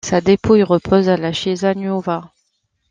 Sa 0.03 0.19
dépouille 0.19 0.63
repose 0.63 1.09
à 1.09 1.15
la 1.15 1.31
Chiesa 1.31 1.75
Nuova. 1.75 2.31